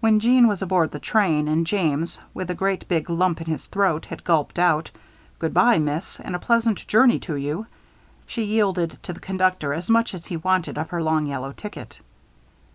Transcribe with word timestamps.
When 0.00 0.18
Jeanne 0.18 0.48
was 0.48 0.62
aboard 0.62 0.92
the 0.92 0.98
train 0.98 1.46
and 1.46 1.66
James, 1.66 2.18
with 2.32 2.48
a 2.50 2.54
great 2.54 2.88
big 2.88 3.10
lump 3.10 3.38
in 3.38 3.48
his 3.48 3.62
throat, 3.66 4.06
had 4.06 4.24
gulped 4.24 4.58
out: 4.58 4.90
"Good 5.38 5.52
by, 5.52 5.78
Miss, 5.78 6.18
and 6.20 6.34
a 6.34 6.38
pleasant 6.38 6.86
journey 6.88 7.18
to 7.18 7.36
you," 7.36 7.66
she 8.26 8.44
yielded 8.44 8.92
to 9.02 9.12
the 9.12 9.20
conductor 9.20 9.74
as 9.74 9.90
much 9.90 10.14
as 10.14 10.24
he 10.28 10.38
wanted 10.38 10.78
of 10.78 10.88
her 10.88 11.02
long 11.02 11.26
yellow 11.26 11.52
ticket. 11.52 12.00